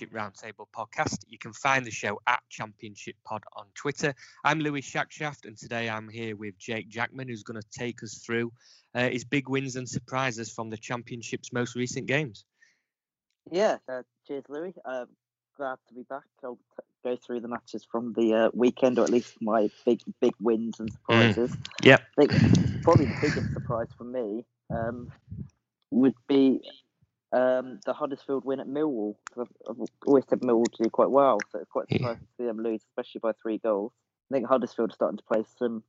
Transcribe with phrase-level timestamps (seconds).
[0.00, 1.24] Championship Roundtable podcast.
[1.28, 4.14] You can find the show at Championship Pod on Twitter.
[4.42, 8.14] I'm Louis Shackshaft, and today I'm here with Jake Jackman, who's going to take us
[8.14, 8.52] through
[8.94, 12.44] uh, his big wins and surprises from the Championship's most recent games.
[13.50, 14.72] Yeah, uh, cheers, Louis.
[14.84, 15.04] Uh,
[15.56, 16.24] glad to be back.
[16.42, 20.00] I'll t- go through the matches from the uh, weekend, or at least my big
[20.20, 21.54] big wins and surprises.
[21.82, 22.02] Yep.
[22.18, 22.26] I
[22.82, 25.12] probably the biggest surprise for me um,
[25.90, 26.62] would be
[27.32, 29.16] um, the Huddersfield win at Millwall.
[29.38, 31.98] I've, I've always said Millwall do quite well, so it's quite Yeah.
[31.98, 33.92] surprising to see them lose, especially by three goals.
[34.30, 35.82] I think Huddersfield are starting to play some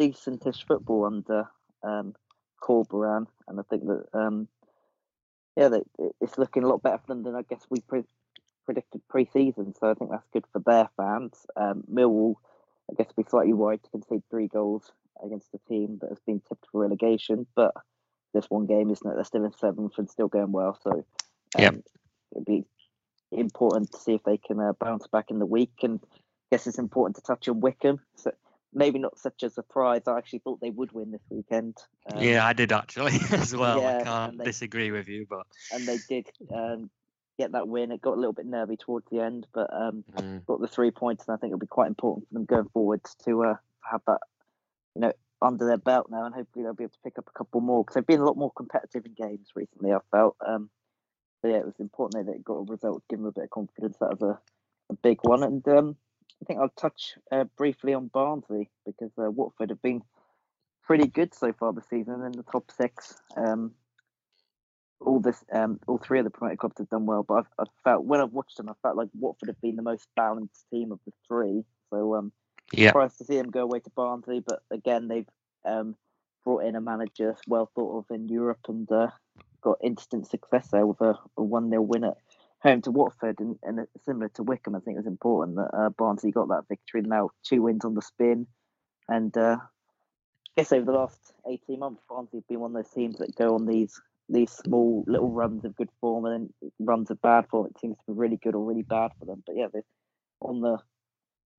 [0.00, 1.48] decentish football under
[1.82, 2.14] um,
[2.62, 4.48] Corberan, and I think that um,
[5.56, 5.82] yeah, they,
[6.20, 8.04] it's looking a lot better for them than I guess we pre-
[8.64, 9.74] predicted pre-season.
[9.78, 11.46] So I think that's good for their fans.
[11.56, 12.36] Um, Millwall,
[12.90, 14.92] I guess, will be slightly worried to concede three goals
[15.24, 17.72] against a team that has been tipped for relegation, but
[18.32, 19.14] this one game, isn't it?
[19.14, 20.78] They're still in seventh and still going well.
[20.82, 21.04] So um,
[21.58, 21.74] Yep.
[22.32, 22.64] it'd be
[23.30, 25.72] important to see if they can uh, bounce back in the week.
[25.82, 26.16] And I
[26.50, 28.00] guess it's important to touch on Wycombe.
[28.16, 28.32] So
[28.74, 30.02] maybe not such a surprise.
[30.06, 31.76] I actually thought they would win this weekend.
[32.06, 33.80] Um, yeah, I did actually as well.
[33.80, 36.90] yeah, I can't they- disagree with you, but and they did um,
[37.38, 37.92] get that win.
[37.92, 40.90] It got a little bit nervy towards the end, but um, mm, got the three
[40.90, 43.54] points, and I think it'll be quite important for them going forwards to uh,
[43.90, 44.20] have that,
[44.94, 45.12] you know,
[45.42, 47.82] under their belt now, and hopefully they'll be able to pick up a couple more
[47.82, 49.92] because they've been a lot more competitive in games recently.
[49.92, 50.36] I felt.
[50.46, 50.70] Um,
[51.40, 53.50] so yeah, it was important that they got a result, give them a bit of
[53.50, 53.96] confidence.
[53.98, 54.38] That was a,
[54.92, 55.96] a big one, and um,
[56.40, 60.02] I think I'll touch uh, briefly on Barnsley because uh, Watford have been
[60.84, 63.14] pretty good so far this season in the top six.
[63.36, 63.72] Um,
[65.00, 67.74] all this, um, all three of the promoted clubs have done well, but I've, I've
[67.82, 70.92] felt when I've watched them, I felt like Watford have been the most balanced team
[70.92, 71.64] of the three.
[71.90, 72.32] So um,
[72.72, 75.26] yeah, surprised to see them go away to Barnsley, but again they've
[75.64, 75.96] um,
[76.44, 79.08] brought in a manager well thought of in Europe and uh,
[79.60, 82.16] got instant success there with a, a one 0 win at
[82.62, 85.90] home to Watford, and, and similar to Wycombe, I think it was important that uh,
[85.90, 87.02] Barnsley got that victory.
[87.02, 88.46] Now two wins on the spin,
[89.08, 92.92] and uh, I guess over the last eighteen months, Barnsley have been one of those
[92.92, 97.10] teams that go on these these small little runs of good form and then runs
[97.10, 97.66] of bad form.
[97.66, 99.42] It seems to be really good or really bad for them.
[99.46, 99.66] But yeah,
[100.40, 100.78] on the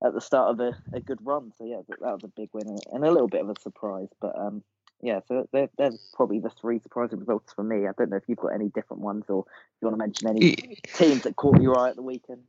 [0.02, 1.52] at the start of a, a good run.
[1.58, 4.08] So yeah, that, that was a big win and- a little bit of a surprise.
[4.20, 4.62] But um,
[5.02, 7.86] yeah, so they're, they're probably the three surprising results for me.
[7.86, 9.44] I don't know if you've got any different ones or
[9.80, 12.44] you want to mention any teams that caught your eye at the weekend.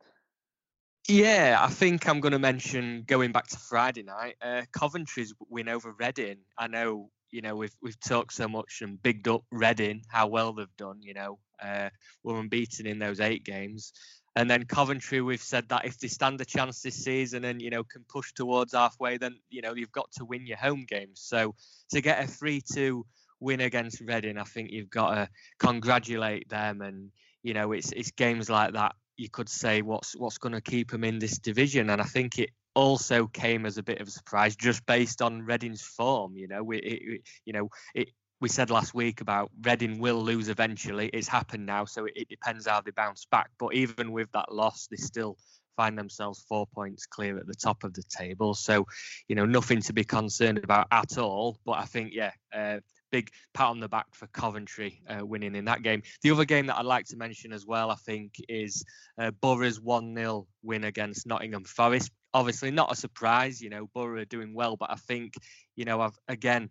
[1.08, 5.70] Yeah, I think I'm going to mention going back to Friday night, uh, Coventry's win
[5.70, 6.38] over Reading.
[6.58, 10.54] I know, you know, we've we've talked so much and bigged up Reading, how well
[10.54, 11.04] they've done.
[11.04, 11.90] You know, uh,
[12.24, 13.94] were unbeaten in those eight games,
[14.36, 17.70] and then Coventry, we've said that if they stand a chance this season and you
[17.70, 21.22] know can push towards halfway, then you know you've got to win your home games.
[21.24, 21.56] So
[21.92, 23.06] to get a three-two
[23.40, 25.30] win against Reading, I think you've got to
[25.60, 27.12] congratulate them, and
[27.44, 30.92] you know it's it's games like that you could say what's what's going to keep
[30.92, 34.12] them in this division, and I think it also came as a bit of a
[34.12, 36.36] surprise just based on Reading's form.
[36.36, 38.10] You know, it, it- you know it.
[38.46, 41.10] We said last week about Reading will lose eventually.
[41.12, 43.50] It's happened now, so it, it depends how they bounce back.
[43.58, 45.36] But even with that loss, they still
[45.76, 48.54] find themselves four points clear at the top of the table.
[48.54, 48.86] So,
[49.28, 51.58] you know, nothing to be concerned about at all.
[51.66, 55.66] But I think, yeah, uh, big pat on the back for Coventry uh, winning in
[55.66, 56.04] that game.
[56.22, 58.86] The other game that I'd like to mention as well, I think, is
[59.18, 62.12] uh, Borough's 1 0 win against Nottingham Forest.
[62.32, 65.34] Obviously, not a surprise, you know, Borough are doing well, but I think,
[65.76, 66.70] you know, I've again,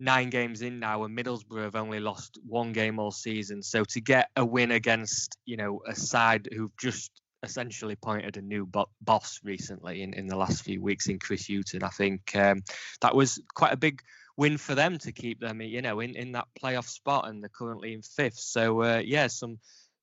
[0.00, 3.62] nine games in now, and Middlesbrough have only lost one game all season.
[3.62, 7.12] So to get a win against, you know, a side who've just
[7.42, 11.46] essentially appointed a new bo- boss recently in, in the last few weeks in Chris
[11.48, 12.62] Hughton, I think um,
[13.02, 14.02] that was quite a big
[14.36, 17.50] win for them to keep them, you know, in, in that playoff spot, and they're
[17.50, 18.38] currently in fifth.
[18.38, 19.58] So uh, yeah, some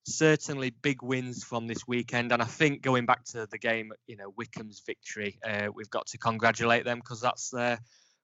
[0.06, 4.16] certainly big wins from this weekend, and I think going back to the game, you
[4.16, 7.80] know, Wycombe's victory, uh, we've got to congratulate them because that's their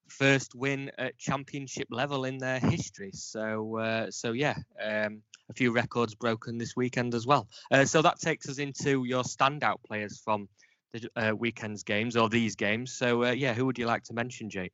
[0.08, 3.10] first win at championship level in their history.
[3.12, 4.56] So uh, so yeah.
[4.82, 7.46] Um, a few records broken this weekend as well.
[7.70, 10.48] Uh, so that takes us into your standout players from
[10.92, 12.92] the uh, weekend's games or these games.
[12.92, 14.72] So uh, yeah, who would you like to mention, Jake?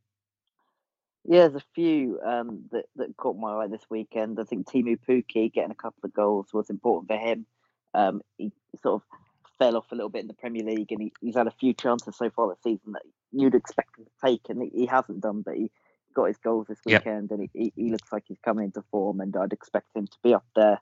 [1.25, 4.39] Yeah, there's a few um, that that caught my eye this weekend.
[4.41, 7.47] I think Teemu Pukki getting a couple of goals was important for him.
[7.93, 9.19] Um, he sort of
[9.59, 11.75] fell off a little bit in the Premier League, and he, he's had a few
[11.75, 15.43] chances so far this season that you'd expect him to take, and he, hasn't done.
[15.43, 15.71] But he
[16.15, 17.39] got his goals this weekend, yep.
[17.39, 20.35] and he, he, looks like he's coming into form, and I'd expect him to be
[20.35, 20.81] up there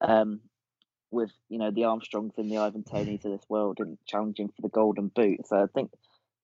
[0.00, 0.40] um,
[1.10, 4.62] with you know the Armstrongs and the Ivan Toneys of this world, and challenging for
[4.62, 5.46] the Golden Boot.
[5.46, 5.90] So I think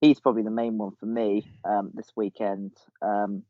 [0.01, 2.73] he's probably the main one for me um, this weekend.
[3.01, 3.45] Um,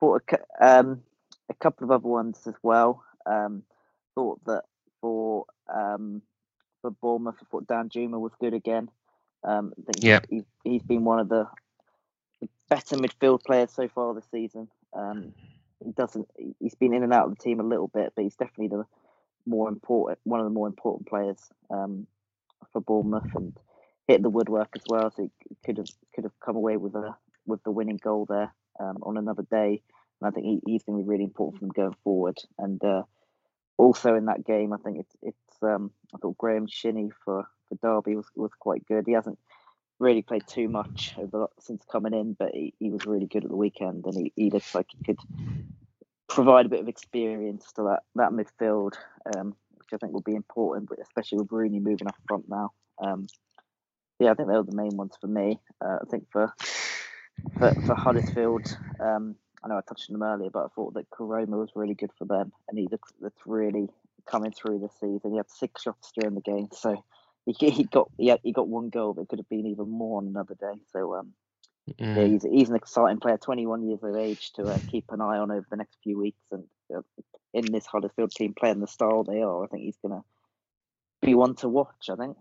[0.00, 1.02] for a, um,
[1.48, 3.02] a couple of other ones as well.
[3.26, 3.62] Um,
[4.14, 4.64] thought that
[5.00, 6.22] for um,
[6.82, 8.90] for Bournemouth, I thought Danjuma was good again.
[9.44, 10.20] Um, I think yeah.
[10.28, 11.46] he's, he's been one of the
[12.68, 14.68] better midfield players so far this season.
[14.94, 15.32] Um,
[15.84, 16.28] he doesn't.
[16.60, 18.84] He's been in and out of the team a little bit, but he's definitely the
[19.46, 21.38] more important, one of the more important players
[21.70, 22.06] um,
[22.72, 23.56] for Bournemouth, and
[24.08, 25.10] hit the woodwork as well.
[25.10, 27.14] So he could have could have come away with a
[27.46, 29.82] with the winning goal there um, on another day.
[30.20, 32.38] And I think he, he's going to be really important for them going forward.
[32.58, 33.02] And uh,
[33.76, 37.74] also in that game, I think it's it's um, I thought Graeme Shinnie for for
[37.82, 39.04] Derby was was quite good.
[39.06, 39.38] He hasn't
[39.98, 43.50] really played too much over since coming in, but he, he was really good at
[43.50, 45.18] the weekend, and he, he looks like he could
[46.28, 48.94] provide a bit of experience to that that midfield,
[49.36, 52.72] um, which I think will be important, especially with Rooney moving up front now.
[52.98, 53.26] Um,
[54.18, 55.60] yeah, I think they were the main ones for me.
[55.84, 56.52] Uh, I think for
[57.58, 61.10] for, for Huddersfield, um, I know I touched on them earlier, but I thought that
[61.10, 63.88] Koroma was really good for them, and he looks that's really
[64.26, 65.30] coming through this season.
[65.30, 67.02] He had six shots during the game, so
[67.46, 70.26] he, he got he, he got one goal that could have been even more on
[70.26, 70.78] another day.
[70.92, 71.32] So um,
[71.88, 72.16] mm.
[72.16, 75.38] yeah, he's, he's an exciting player, 21 years of age, to uh, keep an eye
[75.38, 76.42] on over the next few weeks.
[76.52, 76.64] And
[76.94, 77.00] uh,
[77.54, 80.24] in this Huddersfield team, playing the style they are, I think he's going to
[81.22, 82.10] be one to watch.
[82.10, 82.36] I think.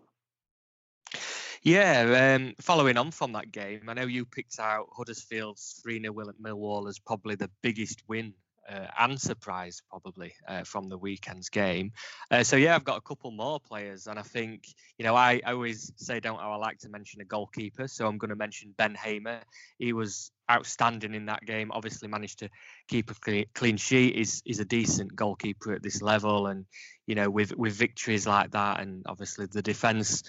[1.63, 6.12] Yeah, um, following on from that game, I know you picked out Huddersfield's 3 0
[6.12, 8.33] win at Millwall as probably the biggest win
[8.69, 11.94] uh, and surprise probably uh, from the weekend's game.
[12.30, 14.68] Uh, so yeah, I've got a couple more players, and I think
[14.98, 18.18] you know I, I always say don't I like to mention a goalkeeper, so I'm
[18.18, 19.39] going to mention Ben Hamer.
[19.80, 21.71] He was outstanding in that game.
[21.71, 22.50] Obviously managed to
[22.89, 24.16] keep a clean, clean sheet.
[24.18, 26.66] is is a decent goalkeeper at this level, and
[27.07, 30.24] you know with with victories like that, and obviously the defence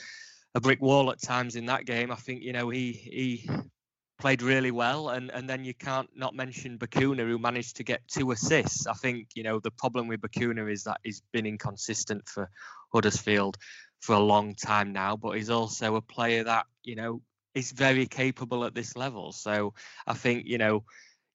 [0.55, 2.11] a brick wall at times in that game.
[2.11, 3.51] I think you know he he
[4.19, 8.07] played really well, and and then you can't not mention Bacuna who managed to get
[8.09, 8.87] two assists.
[8.87, 12.51] I think you know the problem with Bacuna is that he's been inconsistent for
[12.93, 13.59] Huddersfield
[14.01, 17.21] for a long time now, but he's also a player that you know
[17.55, 19.33] is very capable at this level.
[19.33, 19.75] So
[20.07, 20.85] I think you know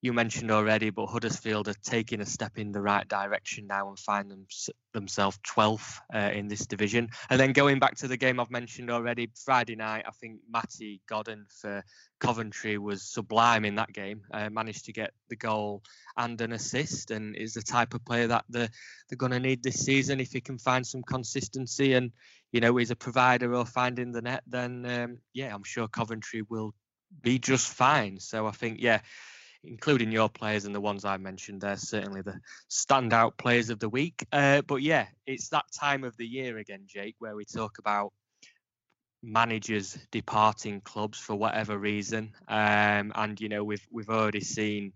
[0.02, 4.00] you mentioned already, but Huddersfield are taking a step in the right direction now and
[4.00, 4.48] find them,
[4.94, 7.10] themselves 12th uh, in this division.
[7.30, 11.02] And then going back to the game I've mentioned already, Friday night, I think Matty
[11.10, 11.84] Godden for
[12.22, 14.22] Coventry was sublime in that game.
[14.32, 15.84] Uh, managed to get the goal
[16.16, 18.70] and an assist, and is the type of player that they're,
[19.10, 22.12] they're going to need this season if he can find some consistency and
[22.52, 24.44] you know is a provider or finding the net.
[24.48, 26.74] Then um, yeah, I'm sure Coventry will
[27.22, 28.20] be just fine.
[28.20, 29.02] So I think yeah
[29.64, 32.40] including your players and the ones I mentioned, they're certainly the
[32.70, 34.26] standout players of the week.
[34.32, 38.14] Uh, but yeah, it's that time of the year again, Jake, where we talk about
[39.22, 42.34] managers departing clubs for whatever reason.
[42.48, 44.94] Um, and you know, we've we've already seen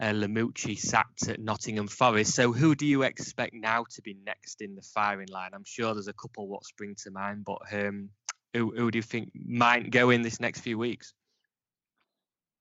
[0.00, 2.34] uh, Lamouchi sacked at Nottingham Forest.
[2.34, 5.50] So who do you expect now to be next in the firing line?
[5.54, 8.10] I'm sure there's a couple what spring to mind, but um,
[8.52, 11.14] who, who do you think might go in this next few weeks?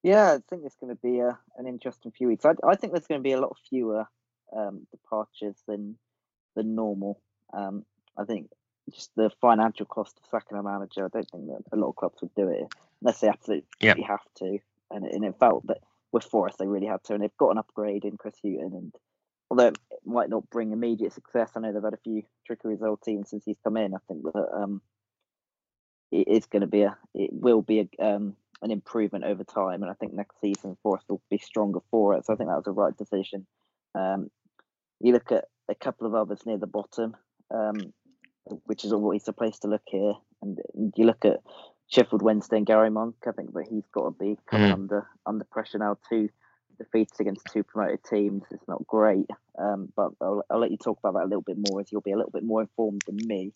[0.04, 2.46] Yeah, I think it's going to be a, an interesting few weeks.
[2.46, 4.06] I, I think there's going to be a lot fewer
[4.56, 5.96] um, departures than
[6.56, 7.22] than normal.
[7.54, 7.86] Um,
[8.18, 8.50] I think
[8.90, 11.06] just the financial cost of sacking a manager.
[11.06, 12.68] I don't think that a lot of clubs would do it
[13.02, 13.98] unless they absolutely yep.
[14.08, 14.60] have to.
[14.90, 15.80] And, and it felt that
[16.12, 18.74] with Forest they really had to, and they've got an upgrade in Chris Hughton.
[18.74, 18.96] And
[19.50, 23.02] although it might not bring immediate success, I know they've had a few tricky result
[23.02, 23.94] teams since he's come in.
[23.94, 24.82] I think that um,
[26.12, 29.82] it is going to be a, it will be a um, an improvement over time.
[29.82, 32.26] And I think next season Forest will be stronger for it.
[32.26, 33.46] So I think that was a right decision.
[33.96, 34.30] Um,
[35.00, 37.16] you look at a couple of others near the bottom,
[37.54, 37.94] um,
[38.66, 40.14] which is always a place to look here.
[40.42, 40.60] And,
[40.96, 41.42] you look at
[41.88, 43.16] Sheffield Wednesday and Gary Monk.
[43.28, 44.74] I think that he's got to be coming mm.
[44.74, 45.98] under under pressure now.
[46.10, 46.30] Two
[46.78, 48.44] defeats against two promoted teams.
[48.50, 49.28] It's not great,
[49.60, 52.02] um, but I'll, I'll, let you talk about that a little bit more as you'll
[52.02, 53.52] be a little bit more informed than me.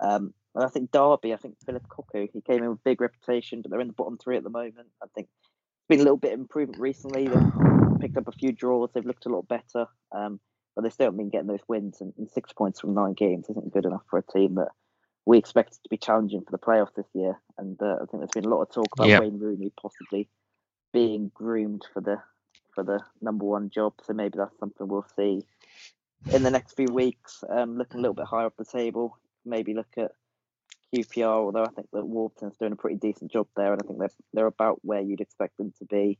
[0.00, 3.62] Um, and I think Derby, I think Phillip Cocu, he came in with big reputation,
[3.62, 4.88] but they're in the bottom three at the moment.
[5.02, 7.28] I think it's been a little bit of improvement recently.
[7.28, 8.90] They've picked up a few draws.
[8.92, 9.86] They've looked a lot better.
[10.12, 10.40] Um,
[10.74, 13.46] but they still haven't been getting those wins, and, and six points from nine games
[13.50, 14.68] isn't good enough for a team that
[15.26, 17.38] we expected to be challenging for the playoffs this year.
[17.58, 19.22] And uh, I think there's been a lot of talk about yep.
[19.22, 20.28] Wayne Rooney possibly
[20.92, 22.18] being groomed for the
[22.74, 23.94] for the number one job.
[24.04, 25.42] So maybe that's something we'll see
[26.32, 27.42] in the next few weeks.
[27.50, 30.12] Um, looking a little bit higher up the table, maybe look at
[30.94, 31.44] QPR.
[31.44, 34.10] Although I think that Warburton's doing a pretty decent job there, and I think they're
[34.32, 36.18] they're about where you'd expect them to be.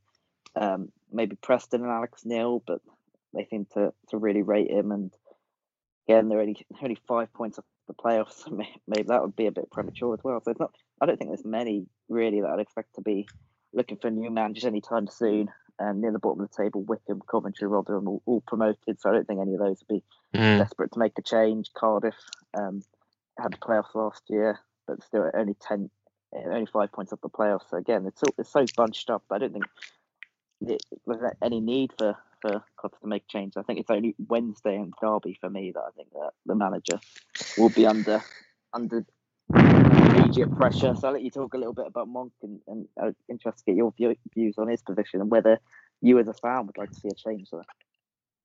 [0.57, 2.81] Um, maybe Preston and Alex Neil, but
[3.35, 4.93] they seem to, to really rate him.
[4.93, 5.13] And
[6.09, 8.51] again, they're only only five points off the playoffs.
[8.87, 10.41] Maybe that would be a bit premature as well.
[10.45, 10.75] So it's not.
[11.01, 13.29] I don't think there's many really that I'd expect to be
[13.73, 15.49] looking for new managers anytime soon.
[15.81, 19.01] And near the bottom of the table, Wycombe, Coventry, Rotherham, all, all promoted.
[19.01, 20.05] So I don't think any of those would be
[20.37, 20.59] mm.
[20.59, 21.71] desperate to make a change.
[21.73, 22.17] Cardiff
[22.53, 22.83] um,
[23.39, 25.91] had the playoffs last year, but still only ten,
[26.33, 27.71] only five points off the playoffs.
[27.71, 29.25] So again, it's so, it's so bunched up.
[29.31, 29.65] I don't think
[30.61, 33.55] there's any need for for clubs to make change.
[33.57, 37.01] I think it's only Wednesday and Derby for me that I think that the manager
[37.57, 38.23] will be under
[38.73, 39.05] under
[39.55, 40.95] immediate pressure.
[40.95, 43.71] So I'll let you talk a little bit about Monk and, and I'm interested to
[43.73, 45.59] get your view, views on his position and whether
[46.01, 47.65] you as a fan would like to see a change there.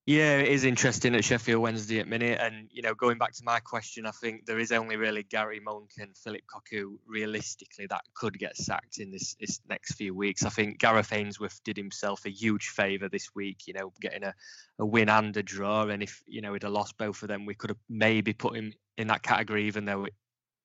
[0.06, 2.38] Yeah, it is interesting at Sheffield Wednesday at minute.
[2.42, 5.62] And, you know, going back to my question, I think there is only really Gary
[5.62, 10.44] Monk and Phillip Cocu realistically that could get sacked in this, this next few weeks.
[10.44, 14.34] I think Gareth Ainsworth did himself a huge favour this week, you know, getting a,
[14.78, 15.84] a win and a draw.
[15.84, 18.58] And if, you know, he'd have lost both of them, we could have maybe put
[18.58, 20.14] him in that category, even though it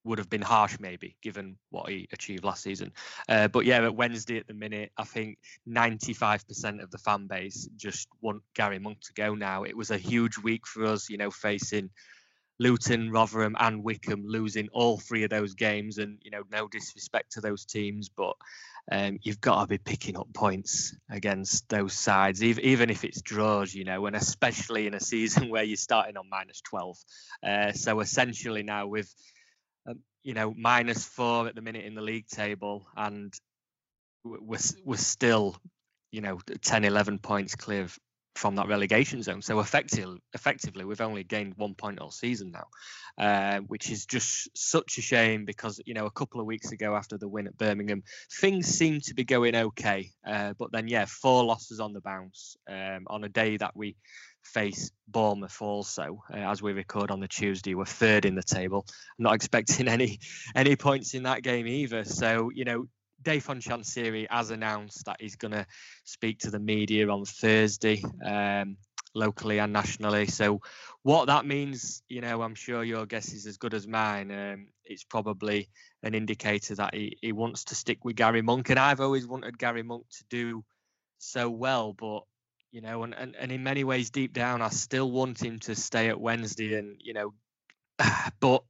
[0.03, 2.91] would have been harsh, maybe, given what he achieved last season.
[3.27, 5.37] Uh, but yeah, at Wednesday at the minute, I think
[5.67, 9.63] 95% of the fan base just want Gary Monk to go now.
[9.63, 11.89] It was a huge week for us, you know, facing
[12.59, 15.97] Luton, Rotherham, and Wycombe, losing all three of those games.
[15.97, 18.35] And, you know, no disrespect to those teams, but
[18.91, 23.21] um, you've got to be picking up points against those sides, even, even if it's
[23.21, 26.97] draws, you know, and especially in a season where you're starting on minus 12.
[27.43, 29.13] Uh, so essentially now with
[29.89, 33.33] um, you know, minus four at the minute in the league table, and
[34.23, 35.57] we're we're still,
[36.11, 37.87] you know, 10, 11 points clear
[38.35, 39.41] from that relegation zone.
[39.41, 42.67] So effectively, effectively, we've only gained one point all season now,
[43.17, 46.95] uh, which is just such a shame because you know a couple of weeks ago
[46.95, 48.03] after the win at Birmingham,
[48.39, 52.55] things seemed to be going okay, uh, but then yeah, four losses on the bounce
[52.69, 53.95] um, on a day that we
[54.43, 57.75] face Bournemouth also uh, as we record on the Tuesday.
[57.75, 58.85] We're third in the table.
[59.17, 60.19] I'm not expecting any
[60.55, 62.03] any points in that game either.
[62.03, 62.87] So you know,
[63.21, 65.65] Dave Chansiri has announced that he's going to
[66.03, 68.77] speak to the media on Thursday, um,
[69.13, 70.27] locally and nationally.
[70.27, 70.61] So
[71.03, 74.31] what that means, you know, I'm sure your guess is as good as mine.
[74.31, 75.69] Um, it's probably
[76.03, 79.57] an indicator that he, he wants to stick with Gary Monk, and I've always wanted
[79.57, 80.63] Gary Monk to do
[81.17, 82.23] so well, but
[82.71, 85.75] you know, and, and, and in many ways, deep down, I still want him to
[85.75, 87.33] stay at Wednesday, and you know,
[88.39, 88.63] but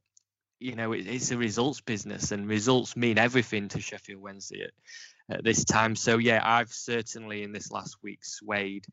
[0.58, 5.36] you know, it, it's a results business, and results mean everything to Sheffield Wednesday at,
[5.36, 5.96] at this time.
[5.96, 8.86] So yeah, I've certainly in this last week swayed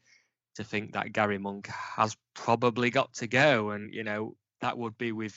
[0.56, 4.98] to think that Gary Monk has probably got to go, and you know, that would
[4.98, 5.36] be with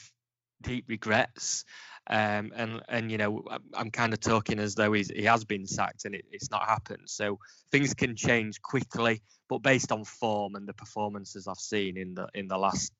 [0.61, 1.65] deep regrets.
[2.07, 6.05] Um, and and you know I'm kind of talking as though he has been sacked
[6.05, 7.03] and it, it's not happened.
[7.05, 7.39] So
[7.71, 12.27] things can change quickly, but based on form and the performances I've seen in the
[12.33, 12.91] in the last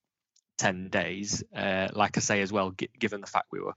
[0.58, 3.74] ten days, uh, like I say as well, g- given the fact we were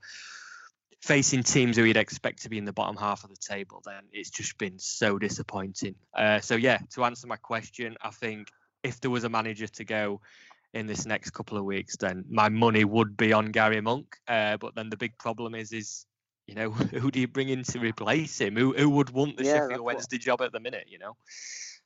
[1.01, 4.03] facing teams who you'd expect to be in the bottom half of the table, then
[4.11, 5.95] it's just been so disappointing.
[6.15, 8.47] Uh, so yeah, to answer my question, I think
[8.83, 10.21] if there was a manager to go
[10.75, 14.17] in this next couple of weeks, then my money would be on Gary Monk.
[14.27, 16.05] Uh, but then the big problem is, is
[16.45, 18.55] you know, who do you bring in to replace him?
[18.55, 20.85] Who who would want the yeah, Sheffield Wednesday what, job at the minute?
[20.87, 21.15] You know.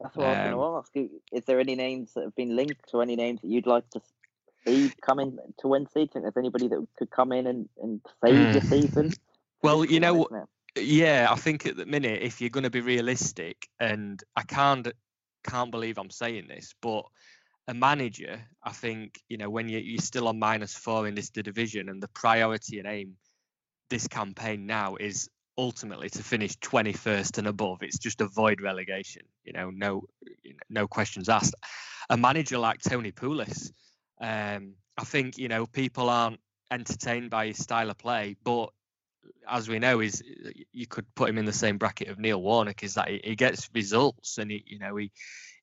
[0.01, 0.95] That's what um, I was going to ask.
[0.95, 1.21] You.
[1.31, 4.01] Is there any names that have been linked to any names that you'd like to
[4.65, 6.01] see coming to Wednesday?
[6.01, 9.13] Do you think there's anybody that could come in and, and save the season?
[9.61, 10.25] Well, you know,
[10.77, 14.87] yeah, I think at the minute, if you're going to be realistic, and I can't
[15.43, 17.03] can't believe I'm saying this, but
[17.69, 21.29] a manager, I think, you know, when you, you're still on minus four in this
[21.29, 23.15] division and the priority and aim
[23.91, 27.83] this campaign now is ultimately to finish 21st and above.
[27.83, 30.05] It's just avoid relegation, you know, no
[30.67, 31.53] no questions asked.
[32.09, 33.71] A manager like Tony Pulis,
[34.19, 36.39] um, I think, you know, people aren't
[36.71, 38.69] entertained by his style of play, but
[39.47, 40.23] as we know, is
[40.71, 43.35] you could put him in the same bracket of Neil Warnock, is that he, he
[43.35, 45.11] gets results and he, you know, he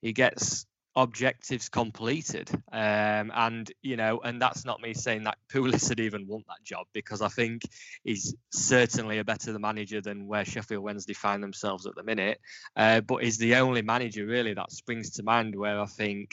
[0.03, 0.67] he gets
[0.97, 2.51] objectives completed.
[2.73, 6.65] Um, and you know, and that's not me saying that Pulis would even want that
[6.65, 7.63] job because I think
[8.03, 12.41] he's certainly a better manager than where Sheffield Wednesday find themselves at the minute.
[12.75, 16.31] Uh, but he's the only manager really that springs to mind where I think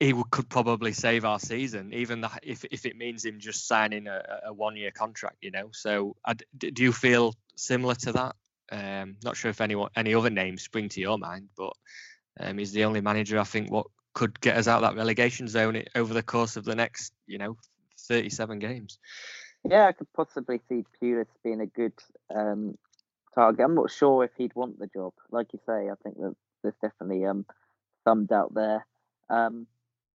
[0.00, 3.68] he would, could probably save our season, even the, if if it means him just
[3.68, 5.36] signing a, a one year contract.
[5.42, 8.36] You know, so I, do you feel similar to that?
[8.70, 11.72] Um, not sure if anyone any other names spring to your mind, but
[12.40, 15.82] um, he's the only manager I think what could get us out that relegation zone
[15.94, 17.56] over the course of the next, you know,
[18.08, 18.98] 37 games.
[19.68, 21.92] Yeah, I could possibly see Pulis being a good
[22.34, 22.76] um,
[23.34, 23.64] target.
[23.64, 25.12] I'm not sure if he'd want the job.
[25.30, 27.44] Like you say, I think that there's definitely um,
[28.04, 28.86] some doubt there.
[29.30, 29.66] Um,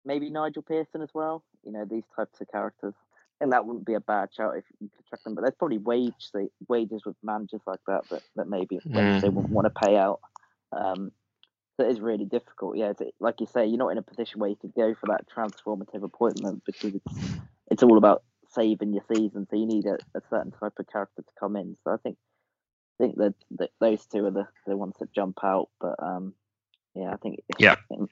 [0.05, 1.43] maybe Nigel Pearson as well.
[1.65, 2.93] You know, these types of characters.
[3.41, 5.35] And that wouldn't be a bad shout if you could track them.
[5.35, 6.31] But there's probably wage
[6.67, 9.21] wages with managers like that that, that maybe mm.
[9.21, 10.19] they wouldn't want to pay out.
[10.71, 11.11] Um,
[11.79, 12.77] it is really difficult.
[12.77, 15.25] Yeah, like you say, you're not in a position where you could go for that
[15.29, 17.29] transformative appointment because it's
[17.71, 19.47] it's all about saving your season.
[19.49, 21.75] So you need a, a certain type of character to come in.
[21.83, 22.17] So I think
[22.99, 25.69] I think that, that those two are the, the ones that jump out.
[25.81, 26.33] But um,
[26.95, 28.09] yeah, I think yeah, it'd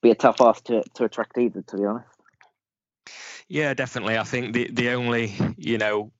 [0.00, 2.08] be a tough ask to to attract either, to be honest.
[3.48, 4.16] Yeah, definitely.
[4.16, 6.12] I think the the only you know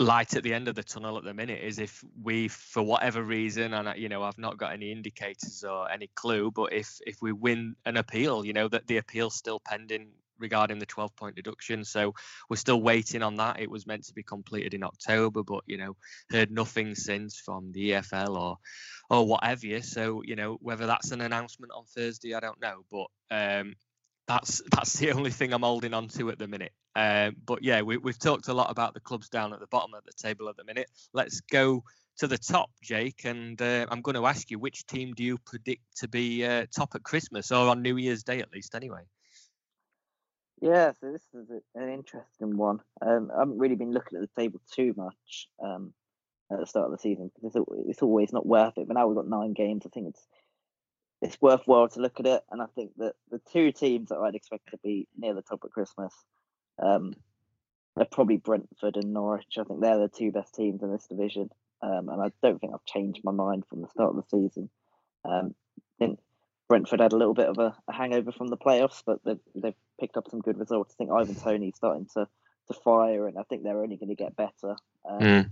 [0.00, 3.22] light at the end of the tunnel at the minute is if we for whatever
[3.22, 7.20] reason and you know I've not got any indicators or any clue but if if
[7.20, 10.08] we win an appeal you know that the appeal's still pending
[10.40, 11.84] regarding the 12 point deduction.
[11.84, 12.14] So
[12.48, 13.60] we're still waiting on that.
[13.60, 15.96] It was meant to be completed in October but you know
[16.30, 18.56] heard nothing since from the EFL or
[19.10, 22.84] or whatever so you know whether that's an announcement on Thursday I don't know.
[22.90, 23.74] But um
[24.30, 26.72] that's that's the only thing I'm holding on to at the minute.
[26.94, 29.94] Um, but yeah, we, have talked a lot about the clubs down at the bottom
[29.94, 30.88] of the table at the minute.
[31.12, 31.84] Let's go
[32.18, 35.38] to the top, Jake, and uh, I'm going to ask you which team do you
[35.38, 39.02] predict to be uh, top at Christmas or on New Year's Day at least, anyway.
[40.60, 42.80] Yeah, so this is an interesting one.
[43.00, 45.94] Um, I haven't really been looking at the table too much um,
[46.52, 47.56] at the start of the season because
[47.88, 48.86] it's always not worth it.
[48.86, 49.84] But now we've got nine games.
[49.86, 50.26] I think it's
[51.22, 52.42] it's worthwhile to look at it.
[52.50, 55.60] And I think that the two teams that I'd expect to be near the top
[55.64, 56.14] at Christmas
[56.82, 57.14] um,
[57.96, 59.58] are probably Brentford and Norwich.
[59.58, 61.50] I think they're the two best teams in this division.
[61.82, 64.70] Um, and I don't think I've changed my mind from the start of the season.
[65.24, 66.18] Um, I think
[66.68, 69.74] Brentford had a little bit of a, a hangover from the playoffs, but they've, they've,
[70.00, 70.94] picked up some good results.
[70.94, 72.26] I think Ivan Toney's starting to,
[72.68, 74.76] to fire, and I think they're only going to get better.
[75.06, 75.50] Mm.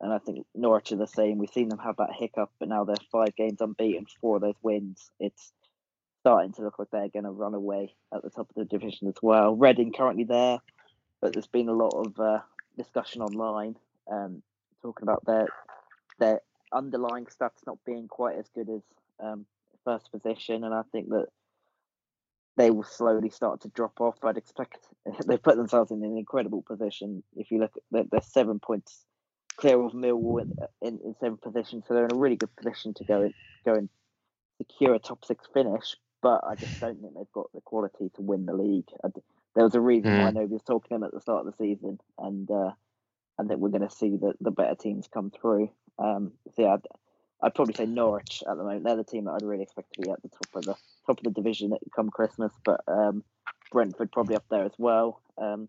[0.00, 1.38] And I think Norwich are the same.
[1.38, 4.56] We've seen them have that hiccup, but now they're five games unbeaten, four of those
[4.62, 5.10] wins.
[5.18, 5.52] It's
[6.20, 9.08] starting to look like they're going to run away at the top of the division
[9.08, 9.56] as well.
[9.56, 10.58] Reading currently there,
[11.20, 12.40] but there's been a lot of uh,
[12.76, 13.76] discussion online
[14.10, 14.42] um,
[14.82, 15.48] talking about their
[16.18, 16.40] their
[16.72, 18.82] underlying stats not being quite as good as
[19.20, 19.46] um,
[19.84, 21.26] first position, and I think that
[22.56, 24.16] they will slowly start to drop off.
[24.24, 24.78] I'd expect
[25.26, 27.22] they've put themselves in an incredible position.
[27.36, 29.04] If you look at they're seven points
[29.56, 32.94] clear of Millwall in, in, in seventh position, so they're in a really good position
[32.94, 33.88] to go in, go and
[34.58, 35.96] secure a top six finish.
[36.22, 38.88] But I just don't think they've got the quality to win the league.
[39.04, 39.08] I,
[39.54, 40.22] there was a reason mm.
[40.22, 42.72] why nobody was talking them at the start of the season, and uh,
[43.38, 45.70] I think we're going to see the, the better teams come through.
[45.98, 46.86] Um, so yeah, I'd,
[47.42, 48.84] I'd, probably say Norwich at the moment.
[48.84, 50.74] They're the team that I'd really expect to be at the top of the
[51.06, 52.52] top of the division come Christmas.
[52.64, 53.24] But um,
[53.72, 55.22] Brentford probably up there as well.
[55.38, 55.68] Um,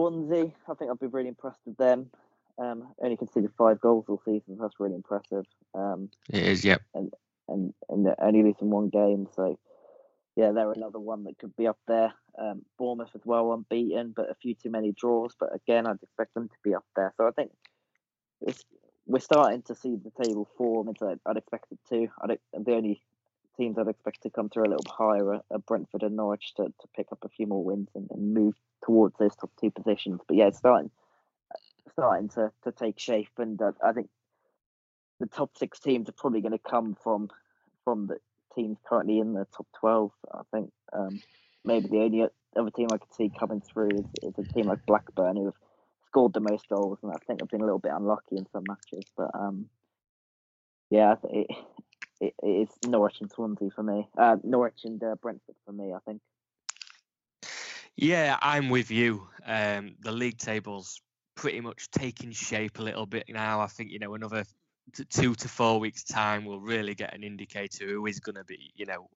[0.00, 2.10] Swansea, I think I've been really impressed with them.
[2.58, 4.56] Um, only conceded five goals all season.
[4.56, 5.44] So that's really impressive.
[5.74, 6.82] Um, it is, yep.
[6.94, 7.12] And
[7.48, 9.58] and and only losing one game, so
[10.36, 12.14] yeah, they're another one that could be up there.
[12.38, 15.34] Um, Bournemouth as well, unbeaten, but a few too many draws.
[15.38, 17.12] But again, I'd expect them to be up there.
[17.16, 17.50] So I think
[19.06, 22.08] we're starting to see the table form as I'd expect it to.
[22.22, 23.02] I'd, the only
[23.60, 26.88] teams I'd expect to come through a little higher are, Brentford and Norwich to, to
[26.96, 30.20] pick up a few more wins and, and move towards those top two positions.
[30.26, 30.90] But yeah, it's starting
[31.92, 34.08] starting to, to take shape, and uh, I think
[35.18, 37.28] the top six teams are probably going to come from
[37.84, 38.16] from the
[38.54, 40.12] teams currently in the top twelve.
[40.32, 41.20] I think um,
[41.64, 44.86] maybe the only other team I could see coming through is, is a team like
[44.86, 45.54] Blackburn who have
[46.06, 48.64] scored the most goals, and I think they've been a little bit unlucky in some
[48.66, 49.04] matches.
[49.16, 49.66] But um,
[50.90, 51.46] yeah, it,
[52.20, 54.08] it, it is Norwich and Swansea for me.
[54.16, 56.20] Uh, Norwich and uh, Brentford for me, I think.
[57.96, 59.26] Yeah, I'm with you.
[59.44, 61.00] Um, the league table's
[61.34, 63.60] pretty much taking shape a little bit now.
[63.60, 64.44] I think you know another
[64.94, 68.44] t- two to four weeks time we'll really get an indicator who is going to
[68.44, 69.08] be you know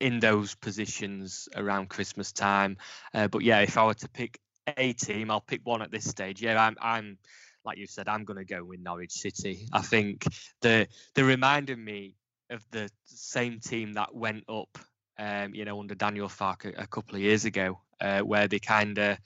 [0.00, 2.76] in those positions around Christmas time.
[3.14, 4.38] Uh, but yeah, if I were to pick
[4.76, 6.42] a team, I'll pick one at this stage.
[6.42, 7.18] Yeah, I'm I'm
[7.66, 9.68] like you said, I'm going to go with Norwich City.
[9.72, 10.26] I think
[10.62, 12.14] the they reminded me
[12.50, 14.78] of the same team that went up,
[15.18, 18.60] um, you know, under Daniel Farke a, a couple of years ago, uh, where they
[18.60, 19.18] kind of,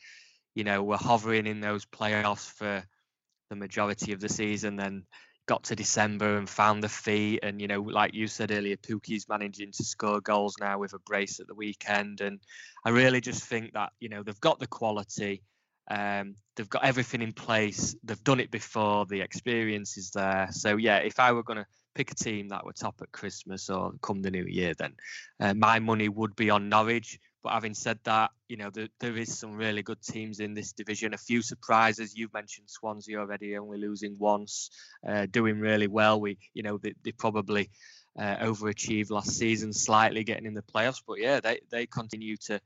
[0.55, 2.83] you know, were hovering in those playoffs for
[3.51, 5.05] the majority of the season, then
[5.47, 7.41] got to December and found the feet.
[7.43, 10.99] And, you know, like you said earlier, Pukki's managing to score goals now with a
[11.01, 12.21] brace at the weekend.
[12.21, 12.41] And
[12.85, 15.43] I really just think that, you know, they've got the quality.
[15.91, 17.97] Um, they've got everything in place.
[18.05, 19.07] They've done it before.
[19.07, 20.49] The experience is there.
[20.53, 23.69] So yeah, if I were going to pick a team that were top at Christmas
[23.69, 24.95] or come the new year, then
[25.41, 27.19] uh, my money would be on Norwich.
[27.43, 30.73] But having said that, you know there, there is some really good teams in this
[30.73, 31.15] division.
[31.15, 32.15] A few surprises.
[32.15, 34.71] You've mentioned Swansea already, only losing once,
[35.09, 36.21] uh, doing really well.
[36.21, 37.71] We, you know, they, they probably
[38.19, 41.03] uh, overachieved last season, slightly getting in the playoffs.
[41.05, 42.61] But yeah, they they continue to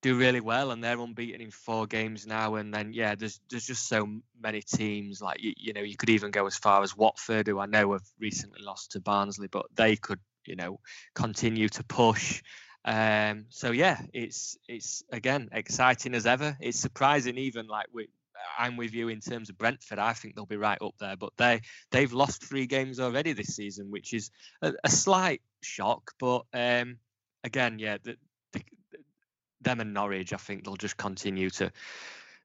[0.00, 3.66] do really well and they're unbeaten in four games now and then yeah there's there's
[3.66, 4.06] just so
[4.40, 7.58] many teams like you, you know you could even go as far as Watford who
[7.58, 10.80] I know have recently lost to Barnsley but they could you know
[11.14, 12.42] continue to push
[12.84, 18.08] um so yeah it's it's again exciting as ever it's surprising even like we
[18.58, 19.98] I'm with you in terms of Brentford.
[19.98, 23.56] I think they'll be right up there, but they they've lost three games already this
[23.56, 24.30] season, which is
[24.62, 26.12] a, a slight shock.
[26.18, 26.98] But um,
[27.44, 28.16] again, yeah, the,
[29.60, 31.72] them and Norwich, I think they'll just continue to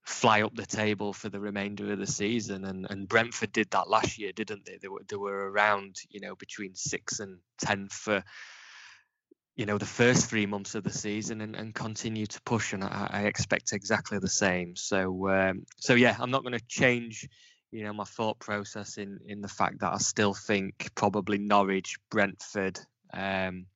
[0.04, 2.66] fly up the table for the remainder of the season.
[2.66, 4.78] And and Brentford did that last year, didn't they?
[4.78, 8.24] They were they were around you know between six and ten for
[9.56, 12.84] you know the first three months of the season and, and continue to push and
[12.84, 17.30] I, I expect exactly the same so um, so yeah I'm not going to change
[17.72, 21.98] you know my thought process in in the fact that I still think probably Norwich
[22.10, 22.80] Brentford
[23.14, 23.68] um,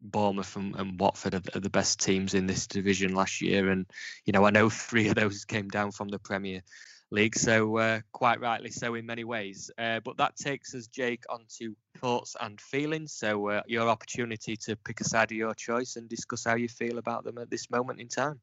[0.00, 3.86] Bournemouth and, and Watford are, are, the best teams in this division last year, and
[4.24, 6.62] you know I know three of those came down from the Premier
[7.10, 9.70] League, so uh, quite rightly so in many ways.
[9.76, 13.12] Uh, but that takes us, Jake, onto thoughts and feelings.
[13.12, 16.68] So uh, your opportunity to pick a side of your choice and discuss how you
[16.68, 18.40] feel about them at this moment in time.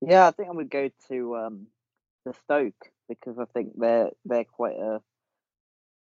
[0.00, 1.66] Yeah, I think I would go to um,
[2.24, 5.00] the Stoke because I think they're they're quite a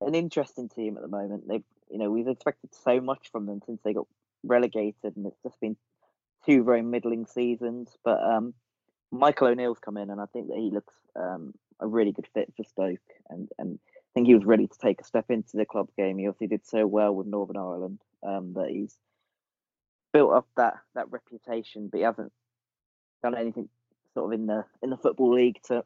[0.00, 1.48] an interesting team at the moment.
[1.48, 4.06] They've you know, we've expected so much from them since they got
[4.44, 5.76] relegated, and it's just been
[6.46, 7.96] two very middling seasons.
[8.04, 8.54] But um,
[9.10, 12.52] Michael O'Neill's come in, and I think that he looks um, a really good fit
[12.56, 15.66] for Stoke, and and I think he was ready to take a step into the
[15.66, 16.18] club game.
[16.18, 18.96] He obviously did so well with Northern Ireland um, that he's
[20.12, 22.32] built up that that reputation, but he hasn't
[23.22, 23.68] done anything
[24.14, 25.84] sort of in the in the football league to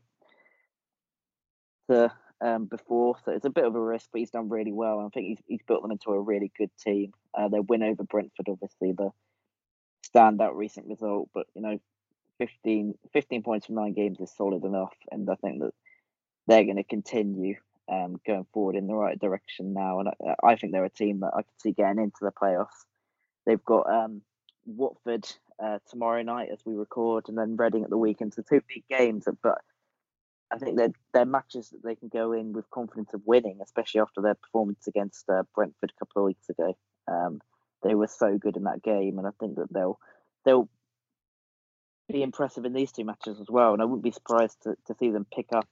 [1.90, 5.00] to um, before, so it's a bit of a risk, but he's done really well.
[5.00, 7.12] I think he's he's built them into a really good team.
[7.36, 9.10] Uh, their win over Brentford, obviously, the
[10.14, 11.78] standout recent result, but you know,
[12.38, 15.72] 15, 15 points from nine games is solid enough, and I think that
[16.46, 17.56] they're going to continue
[17.90, 20.00] um, going forward in the right direction now.
[20.00, 22.84] And I, I, think they're a team that I could see getting into the playoffs.
[23.46, 24.22] They've got um,
[24.66, 25.26] Watford
[25.62, 28.34] uh, tomorrow night as we record, and then Reading at the weekend.
[28.34, 29.58] So two big games, but
[30.54, 34.00] I think they're, they're matches that they can go in with confidence of winning, especially
[34.00, 36.76] after their performance against uh, Brentford a couple of weeks ago.
[37.08, 37.40] Um,
[37.82, 39.98] they were so good in that game, and I think that they'll
[40.44, 40.68] they'll
[42.08, 43.72] be impressive in these two matches as well.
[43.72, 45.68] And I wouldn't be surprised to, to see them pick up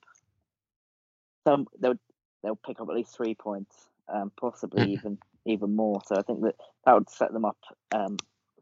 [1.47, 1.67] some.
[1.79, 1.99] They'll
[2.43, 4.89] they'll pick up at least three points, um, possibly mm.
[4.89, 6.03] even even more.
[6.07, 7.59] So I think that that would set them up
[7.95, 8.17] um,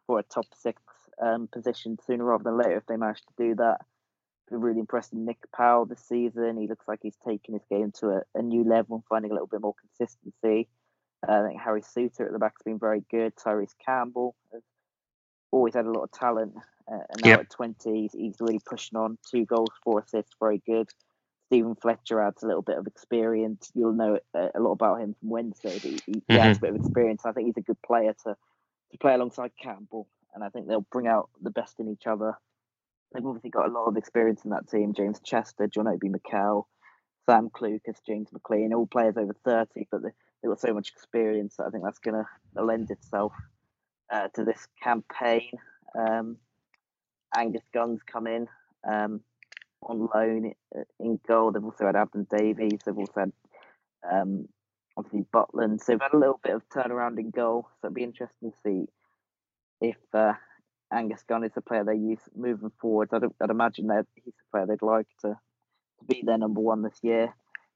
[0.07, 0.83] for a top six
[1.21, 3.81] um, position sooner rather than later if they manage to do that
[4.59, 6.57] really impressed with Nick Powell this season.
[6.57, 9.35] He looks like he's taking his game to a, a new level and finding a
[9.35, 10.69] little bit more consistency.
[11.27, 13.35] Uh, I think Harry Souttar at the back's been very good.
[13.37, 14.63] Tyrese Campbell has
[15.51, 16.55] always had a lot of talent,
[16.91, 17.41] uh, and now yep.
[17.41, 19.19] at 20, he's, he's, really pushing on.
[19.31, 20.89] Two goals, four assists, very good.
[21.47, 23.71] Steven Fletcher adds a little bit of experience.
[23.75, 26.37] You'll know a, a lot about him from Wednesday, but he, he mm-hmm.
[26.37, 27.23] adds a bit of experience.
[27.25, 28.37] I think he's a good player to,
[28.93, 32.35] to play alongside Campbell, and I think they'll bring out the best in each other.
[33.13, 34.95] They've obviously got a lot of experience in that team.
[34.95, 36.69] James Chester, John Obi Mikel.
[37.31, 40.09] Sam Clucas, James McClean, all players over 30, but they,
[40.43, 42.25] they've got so much experience that I think that's going
[42.57, 43.33] to lend itself
[44.13, 45.51] uh, to this campaign.
[45.97, 46.39] Um,
[47.37, 48.49] Angus Gunn's come in
[48.89, 49.21] um,
[49.83, 50.53] on loan
[50.99, 51.53] in goal.
[51.53, 52.81] They've also had Adam Davies.
[52.85, 53.33] They've also had
[54.11, 54.49] um,
[54.97, 55.81] obviously Butland.
[55.81, 57.69] So they've had a little bit of turnaround in goal.
[57.81, 58.87] So it'll be interesting to see
[59.81, 60.33] if uh,
[60.93, 63.11] Angus Gunn is the player they use moving forward.
[63.13, 66.83] I'd, I'd imagine that he's the player they'd like to, to be their number one
[66.83, 67.35] this year.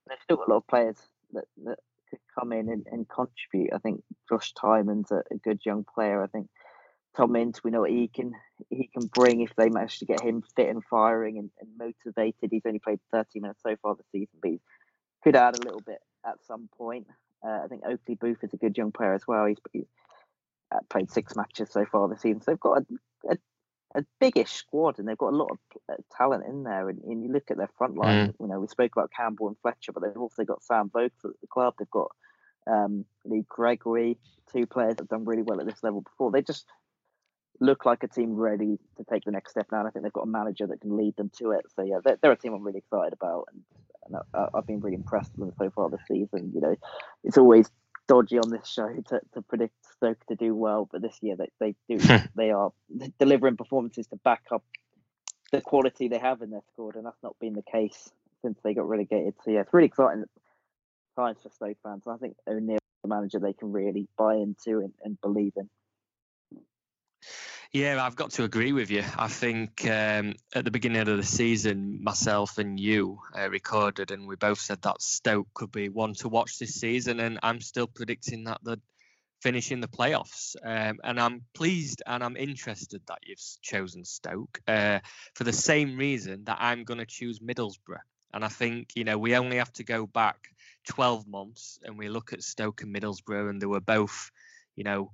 [0.09, 0.96] They've still got a lot of players
[1.33, 1.79] that, that
[2.11, 3.72] could come in and, and contribute.
[3.72, 6.22] I think Josh Tymon's a, a good young player.
[6.22, 6.48] I think
[7.16, 8.33] Tom Ince, we know what he can
[8.70, 12.50] he can bring if they manage to get him fit and firing and, and motivated.
[12.50, 14.61] He's only played 30 minutes so far this season, but he
[15.22, 17.07] could add a little bit at some point.
[17.46, 19.46] Uh, I think Oakley Booth is a good young player as well.
[19.46, 19.87] He's, he's
[20.90, 22.40] played six matches so far this season.
[22.40, 23.37] So they've got a, a,
[23.96, 25.58] a biggish squad and they've got a lot of
[25.90, 26.88] uh, talent in there.
[26.88, 28.34] And, and, you look at their front line, mm.
[28.40, 31.30] you know, we spoke about Campbell and Fletcher, but they've also got Sam Vokes at
[31.40, 31.74] the club.
[31.78, 32.10] They've got
[32.66, 34.18] um, Lee Gregory,
[34.52, 36.30] two players that have done really well at this level before.
[36.30, 36.66] They just
[37.60, 39.80] look like a team ready to take the next step now.
[39.80, 41.66] And I think they've got a manager that can lead them to it.
[41.74, 43.62] So yeah, they're, they're a team I'm really excited about, and,
[44.06, 46.52] and I, have been really impressed with them so far this season.
[46.54, 46.76] You know,
[47.22, 47.70] it's always
[48.07, 51.49] dodgy on this show to, to predict Stoke to do well, but this year they,
[51.61, 52.25] they do hmm.
[52.37, 52.73] they are
[53.19, 54.64] delivering performances to back up
[55.53, 58.11] the quality they have in their squad, and that's not been the case
[58.43, 59.35] since they got relegated.
[59.45, 60.25] So yeah, it's really exciting
[61.17, 62.03] times for Stoke fans.
[62.07, 65.69] I think O'Neill, the manager, they can really buy into and, and believe in.
[67.74, 69.02] Yeah, I've got to agree with you.
[69.18, 74.28] I think um, at the beginning of the season, myself and you uh, recorded, and
[74.28, 77.88] we both said that Stoke could be one to watch this season, and I'm still
[77.88, 78.80] predicting that they'd
[79.42, 80.54] finish in the playoffs.
[80.64, 85.00] Um, and I'm pleased and I'm interested that you've chosen Stoke uh,
[85.34, 87.98] for the same reason that I'm going to choose Middlesbrough.
[88.32, 90.37] And I think you know we only have to go back
[90.90, 94.30] 12 months, and we look at Stoke and Middlesbrough, and they were both,
[94.76, 95.10] you know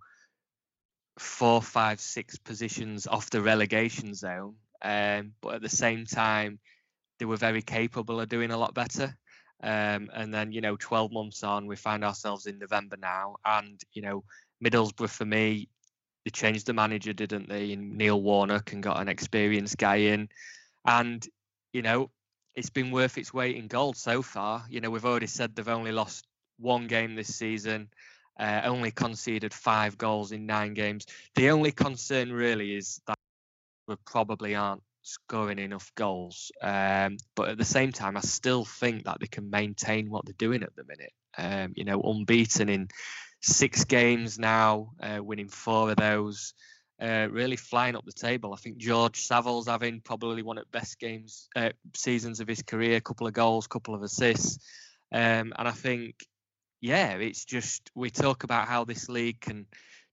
[1.21, 4.55] four, five, six positions off the relegation zone.
[4.83, 6.59] Um, but at the same time,
[7.19, 9.15] they were very capable of doing a lot better.
[9.63, 13.37] Um, and then, you know, 12 months on, we find ourselves in November now.
[13.45, 14.25] And, you know,
[14.65, 15.69] Middlesbrough for me,
[16.25, 17.73] they changed the manager, didn't they?
[17.73, 20.31] And Neil Warnock and got an experienced guy in.
[20.87, 21.27] And,
[21.75, 22.11] you know,
[22.55, 24.65] it's been worth its weight in gold so far.
[24.71, 26.27] You know, we've already said they've only lost
[26.59, 27.91] one game this season
[28.41, 31.07] uh, only conceded five goals in nine games.
[31.35, 33.19] The only concern really is that
[33.87, 36.51] we probably aren't scoring enough goals.
[36.63, 40.35] Um, but at the same time, I still think that they can maintain what they're
[40.39, 41.13] doing at the minute.
[41.37, 42.89] Um, you know, unbeaten in
[43.43, 46.55] six games now, uh, winning four of those.
[47.01, 48.53] Uh, really flying up the table.
[48.53, 52.63] I think George Saville's having probably one of the best games uh, seasons of his
[52.63, 52.97] career.
[52.97, 54.59] A couple of goals, couple of assists,
[55.11, 56.17] um, and I think
[56.81, 59.67] yeah, it's just we talk about how this league can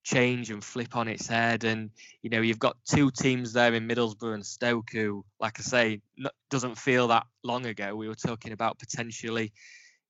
[0.03, 3.87] change and flip on its head, and you know you've got two teams there in
[3.87, 6.01] Middlesbrough and Stoke who, like I say,
[6.49, 9.53] doesn't feel that long ago we were talking about potentially,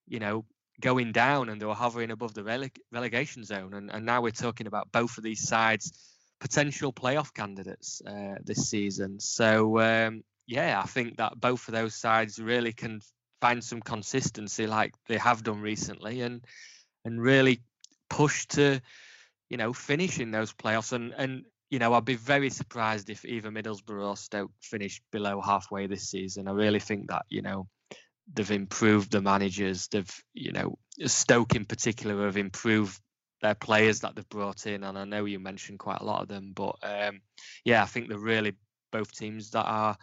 [0.06, 0.44] you know,
[0.80, 4.30] going down and they were hovering above the releg- relegation zone, and, and now we're
[4.30, 9.18] talking about both of these sides potential playoff candidates uh, this season.
[9.20, 13.00] So um, yeah, I think that both of those sides really can
[13.40, 16.44] find some consistency like they have done recently and
[17.04, 17.60] and really
[18.10, 18.80] push to
[19.48, 23.24] you know finish in those playoffs and and you know I'd be very surprised if
[23.24, 26.48] either Middlesbrough or Stoke finished below halfway this season.
[26.48, 27.68] I really think that you know
[28.32, 29.88] they've improved the managers.
[29.88, 32.98] They've you know Stoke in particular have improved
[33.40, 36.28] their players that they've brought in, and I know you mentioned quite a lot of
[36.28, 37.20] them, but um,
[37.64, 38.54] yeah, I think they're really
[38.90, 39.96] both teams that are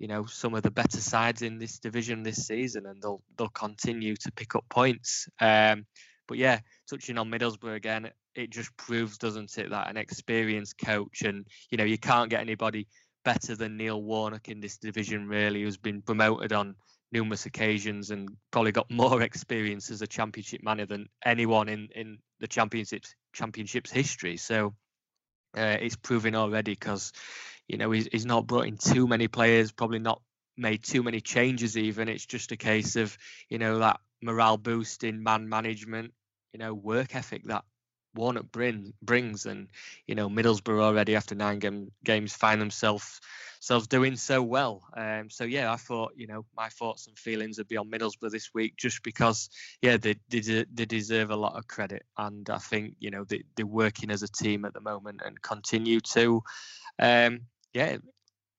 [0.00, 3.48] you know some of the better sides in this division this season, and they'll they'll
[3.48, 5.28] continue to pick up points.
[5.40, 5.86] Um,
[6.26, 11.22] but yeah, touching on Middlesbrough again, it just proves, doesn't it, that an experienced coach,
[11.22, 12.88] and you know you can't get anybody
[13.26, 16.76] better than Neil Warnock in this division, really, who's been promoted on
[17.12, 22.18] numerous occasions and probably got more experience as a championship manager than anyone in in
[22.40, 24.38] the championships championships history.
[24.38, 24.74] So
[25.54, 27.12] uh, it's proving already because
[27.70, 30.20] you know, he's, he's not brought in too many players, probably not
[30.56, 32.08] made too many changes even.
[32.08, 33.16] It's just a case of,
[33.48, 36.12] you know, that morale boosting man management,
[36.52, 37.62] you know, work ethic that
[38.12, 39.46] Warnock bring, brings.
[39.46, 39.68] And,
[40.04, 43.20] you know, Middlesbrough already after nine game, games find themselves
[43.60, 44.82] themselves doing so well.
[44.96, 48.32] Um, so, yeah, I thought, you know, my thoughts and feelings would be on Middlesbrough
[48.32, 49.48] this week just because,
[49.80, 52.04] yeah, they, they, they deserve a lot of credit.
[52.18, 55.40] And I think, you know, they, they're working as a team at the moment and
[55.40, 56.42] continue to.
[56.98, 57.98] Um, yeah,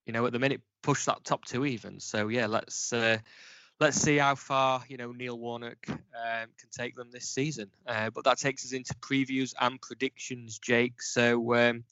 [0.06, 2.00] you know, at the minute push that top two even.
[2.00, 3.18] So yeah, let's uh,
[3.80, 7.70] let's see how far you know Neil Warnock um, can take them this season.
[7.86, 11.02] Uh, but that takes us into previews and predictions, Jake.
[11.02, 11.84] So um,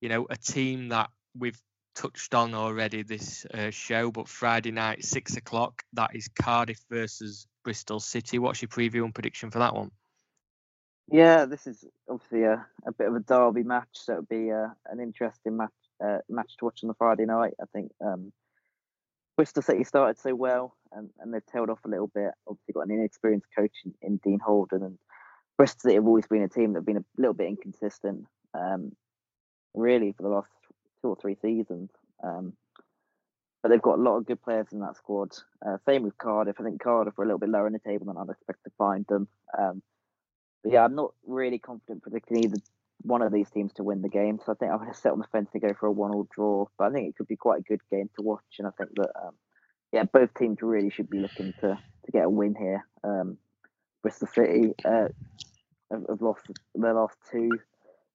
[0.00, 1.60] you know a team that we've
[1.94, 7.46] touched on already this uh, show, but Friday night six o'clock that is Cardiff versus
[7.64, 8.38] Bristol City.
[8.38, 9.90] What's your preview and prediction for that one?
[11.10, 14.68] Yeah, this is obviously a, a bit of a derby match, so it'll be uh,
[14.86, 15.70] an interesting match
[16.04, 17.54] uh, match to watch on the Friday night.
[17.60, 18.32] I think um,
[19.36, 22.32] Bristol City started so well, and, and they've tailed off a little bit.
[22.46, 24.98] Obviously, got an inexperienced coach in, in Dean Holden, and
[25.56, 28.92] Bristol City have always been a team that've been a little bit inconsistent, um,
[29.74, 30.50] really, for the last
[31.00, 31.90] two or three seasons.
[32.22, 32.52] Um,
[33.62, 35.30] but they've got a lot of good players in that squad.
[35.64, 36.56] Uh, same with Cardiff.
[36.58, 38.70] I think Cardiff are a little bit lower in the table than I'd expect to
[38.76, 39.28] find them.
[39.56, 39.82] Um,
[40.62, 42.56] but yeah, I'm not really confident predicting either
[43.02, 44.38] one of these teams to win the game.
[44.44, 46.28] So I think I'm going to sit on the fence and go for a one-all
[46.34, 46.66] draw.
[46.78, 48.90] But I think it could be quite a good game to watch, and I think
[48.96, 49.34] that um,
[49.92, 52.86] yeah, both teams really should be looking to to get a win here.
[53.04, 53.38] Um,
[54.02, 55.08] Bristol City uh,
[55.90, 57.50] have, have, lost their last two,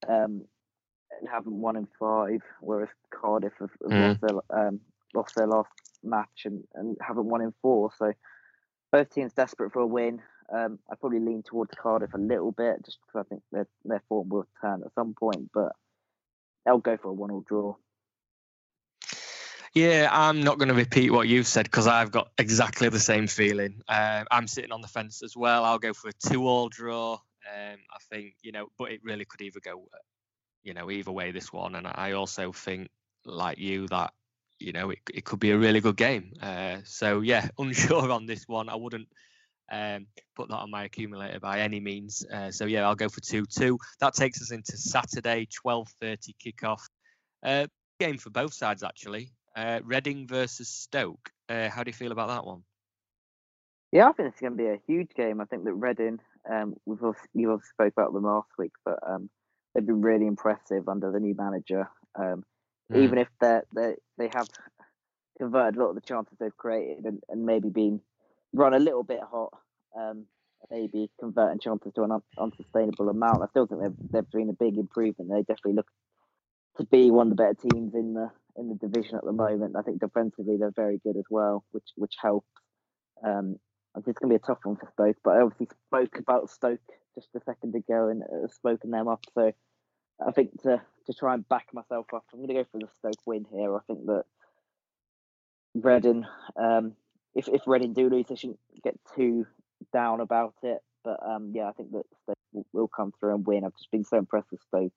[0.08, 0.42] um,
[1.20, 4.08] and haven't won in five, whereas Cardiff have, have mm.
[4.10, 4.80] lost, their, um,
[5.16, 5.70] lost their last
[6.04, 7.92] match and, and haven't won in four.
[7.98, 8.12] So
[8.92, 10.22] both teams desperate for a win.
[10.54, 14.02] Um, I probably lean towards Cardiff a little bit just because I think their their
[14.08, 15.74] form will turn at some point, but
[16.66, 17.76] I'll go for a one-all draw.
[19.74, 23.28] Yeah, I'm not going to repeat what you've said because I've got exactly the same
[23.28, 23.82] feeling.
[23.88, 25.64] Uh, I'm sitting on the fence as well.
[25.64, 27.14] I'll go for a two-all draw.
[27.14, 29.88] Um, I think you know, but it really could either go,
[30.64, 31.76] you know, either way this one.
[31.76, 32.90] And I also think,
[33.26, 34.14] like you, that
[34.60, 36.34] you know it, it could be a really good game.
[36.42, 38.70] Uh, so yeah, unsure on this one.
[38.70, 39.10] I wouldn't
[39.72, 42.26] um, put that on my accumulator by any means.
[42.32, 43.78] Uh, so yeah, I'll go for two two.
[44.00, 46.82] That takes us into Saturday, twelve thirty kickoff.
[47.44, 47.68] Uh,
[48.00, 49.32] game for both sides actually.
[49.56, 51.32] Uh, Reading versus Stoke.
[51.50, 52.64] Uh, how do you feel about that one?
[53.92, 55.42] Yeah, I think it's going to be a huge game.
[55.42, 56.20] I think that Reading,
[56.52, 59.30] um, we've also, you also spoke about them last week, but um,
[59.74, 61.90] they've been really impressive under the new manager.
[62.16, 62.44] Um,
[62.92, 62.98] mm.
[63.02, 64.48] Even if they they they have
[65.40, 68.02] converted a lot of the chances they've created and, and maybe been
[68.54, 69.54] run a little bit hot,
[69.98, 70.26] um,
[70.70, 73.44] maybe converting chances to an un- unsustainable amount.
[73.44, 75.32] I still think they've they've been a big improvement.
[75.32, 75.88] They definitely look
[76.78, 79.76] to be one of the better teams in the in the division at the moment.
[79.78, 82.48] I think defensively they're very good as well, which which helps.
[83.24, 83.58] Um,
[83.96, 86.20] I think it's going to be a tough one for Stoke, but I obviously spoke
[86.20, 86.80] about Stoke
[87.16, 89.26] just a second ago and uh, spoken them up.
[89.34, 89.52] So
[90.26, 92.88] I think to to try and back myself up, I'm going to go for the
[93.00, 93.76] Stoke win here.
[93.76, 94.26] I think that
[95.84, 96.94] Reading um,
[97.38, 99.46] if if Reading do lose, they shouldn't get too
[99.94, 100.80] down about it.
[101.04, 103.64] But um, yeah, I think that Stoke will, will, come through and win.
[103.64, 104.92] I've just been so impressed with Stoke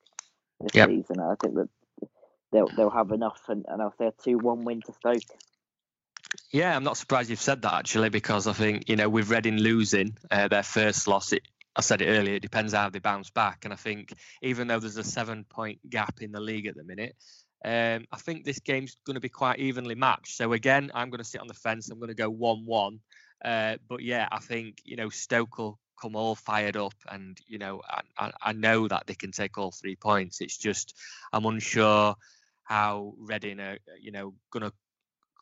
[0.59, 0.89] this yep.
[0.89, 1.19] season.
[1.19, 1.69] I think that
[2.51, 5.21] they'll they'll have enough, and, and I'll say a two-one win to Stoke.
[6.51, 9.57] Yeah, I'm not surprised you've said that actually, because I think you know with Reading
[9.57, 11.43] losing uh, their first loss, it,
[11.75, 14.79] I said it earlier, it depends how they bounce back, and I think even though
[14.79, 17.15] there's a seven-point gap in the league at the minute,
[17.63, 20.35] um, I think this game's going to be quite evenly matched.
[20.35, 21.89] So again, I'm going to sit on the fence.
[21.89, 22.99] I'm going to go one-one.
[23.43, 27.57] Uh, but yeah, I think you know Stoke will come all fired up, and you
[27.57, 27.81] know
[28.17, 30.41] I, I, know that they can take all three points.
[30.41, 30.95] It's just
[31.33, 32.15] I'm unsure
[32.63, 34.73] how Reading are you know going to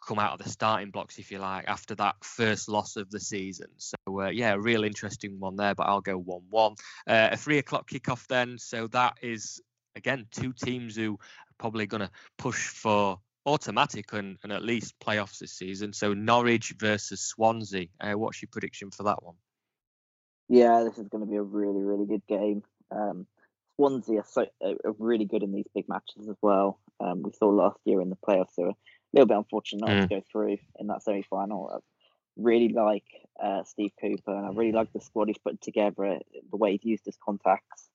[0.08, 3.20] come out of the starting blocks, if you like, after that first loss of the
[3.20, 3.68] season.
[3.78, 5.76] So uh, yeah, a real interesting one there.
[5.76, 6.76] But I'll go one-one.
[7.06, 8.58] Uh, a three o'clock kickoff then.
[8.58, 9.62] So that is
[9.96, 11.20] again two teams who
[11.60, 15.94] probably going to push for automatic and, and at least playoffs this season.
[15.94, 17.88] So Norwich versus Swansea.
[18.00, 19.36] Uh, what's your prediction for that one?
[20.48, 22.64] Yeah, this is going to be a really, really good game.
[22.92, 23.28] Um,
[23.76, 26.80] Swansea are, so, are really good in these big matches as well.
[27.00, 28.76] Um, we saw last year in the playoffs, they were a
[29.14, 30.02] little bit unfortunate not mm.
[30.02, 31.72] to go through in that semi final.
[31.74, 31.78] I
[32.36, 33.06] really like
[33.42, 36.20] uh, Steve Cooper and I really like the squad he's put together,
[36.50, 37.89] the way he's used his contacts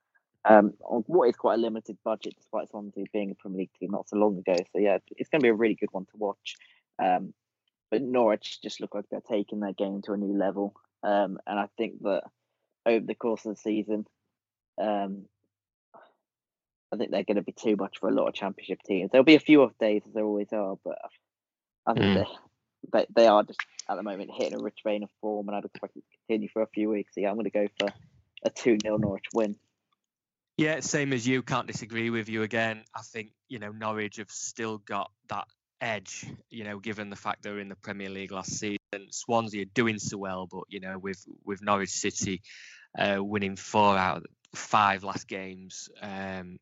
[0.45, 3.91] um, on what is quite a limited budget, despite Swansea being a Premier League team
[3.91, 4.57] not so long ago.
[4.73, 6.57] So yeah, it's going to be a really good one to watch.
[7.03, 7.33] Um,
[7.91, 11.59] but Norwich just look like they're taking their game to a new level, um, and
[11.59, 12.25] I think that
[12.87, 14.07] over the course of the season,
[14.81, 15.23] um,
[16.93, 19.11] I think they're going to be too much for a lot of Championship teams.
[19.11, 20.99] There'll be a few off days as there always are, but
[21.87, 22.27] I think mm.
[22.93, 25.57] they, they they are just at the moment hitting a rich vein of form, and
[25.57, 27.15] I'd expect it to continue for a few weeks.
[27.15, 27.89] So yeah, I'm going to go for
[28.45, 29.57] a two 0 Norwich win.
[30.57, 31.43] Yeah, same as you.
[31.43, 32.85] Can't disagree with you again.
[32.95, 35.47] I think you know Norwich have still got that
[35.81, 36.27] edge.
[36.49, 38.79] You know, given the fact they're in the Premier League last season,
[39.11, 42.43] Swansea are doing so well, but you know, with with Norwich City
[42.97, 44.25] uh, winning four out of
[44.55, 46.59] five last games, um,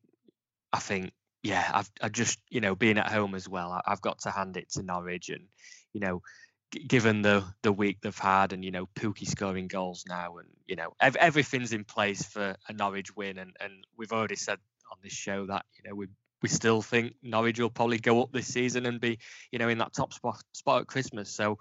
[0.71, 1.11] I think
[1.43, 4.31] yeah, I've I just you know being at home as well, I, I've got to
[4.31, 5.45] hand it to Norwich and
[5.93, 6.21] you know
[6.87, 10.75] given the the week they've had, and you know Pukki scoring goals now, and you
[10.75, 14.59] know ev- everything's in place for a Norwich win, and and we've already said
[14.91, 16.07] on this show that you know we
[16.41, 19.19] we still think Norwich will probably go up this season and be
[19.51, 21.29] you know in that top spot spot at Christmas.
[21.29, 21.59] So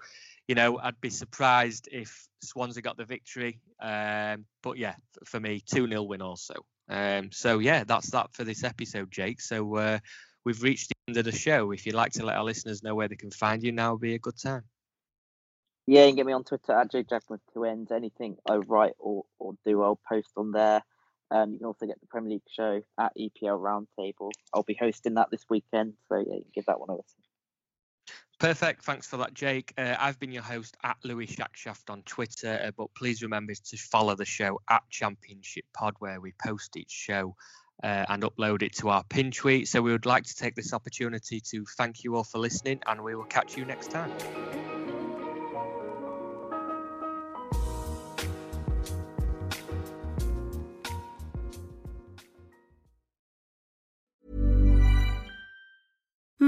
[0.49, 3.61] you know I'd be surprised if Swansea got the victory.
[3.81, 4.95] Um, but yeah,
[5.25, 6.55] for me, two 0 win also.
[6.89, 9.41] Um, so yeah, that's that for this episode, Jake.
[9.41, 9.99] So uh,
[10.45, 11.71] we've reached the end of the show.
[11.71, 14.01] If you'd like to let our listeners know where they can find you, now would
[14.01, 14.65] be a good time.
[15.87, 17.91] Yeah, and get me on Twitter at jjackman with two ends.
[17.91, 20.83] Anything I write or, or do, I'll post on there.
[21.30, 24.30] Um, you can also get the Premier League show at EPL Roundtable.
[24.53, 27.22] I'll be hosting that this weekend, so yeah, give that one a listen.
[28.39, 28.85] Perfect.
[28.85, 29.72] Thanks for that, Jake.
[29.78, 33.76] Uh, I've been your host at Louis Shackshaft on Twitter, uh, but please remember to
[33.76, 37.37] follow the show at Championship Pod, where we post each show
[37.83, 39.68] uh, and upload it to our pin tweet.
[39.68, 43.03] So we would like to take this opportunity to thank you all for listening, and
[43.03, 44.11] we will catch you next time.